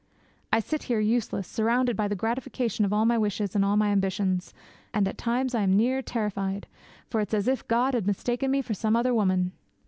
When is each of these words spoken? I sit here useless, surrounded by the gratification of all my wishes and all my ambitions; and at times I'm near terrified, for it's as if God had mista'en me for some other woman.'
I 0.51 0.61
sit 0.61 0.81
here 0.89 0.99
useless, 0.99 1.47
surrounded 1.47 1.95
by 1.95 2.07
the 2.07 2.15
gratification 2.15 2.85
of 2.85 2.91
all 2.91 3.05
my 3.05 3.19
wishes 3.19 3.53
and 3.55 3.63
all 3.63 3.77
my 3.77 3.89
ambitions; 3.89 4.51
and 4.95 5.07
at 5.07 5.15
times 5.19 5.53
I'm 5.53 5.75
near 5.77 6.01
terrified, 6.01 6.65
for 7.07 7.21
it's 7.21 7.35
as 7.35 7.47
if 7.47 7.67
God 7.67 7.93
had 7.93 8.07
mista'en 8.07 8.49
me 8.49 8.63
for 8.63 8.73
some 8.73 8.95
other 8.95 9.13
woman.' 9.13 9.51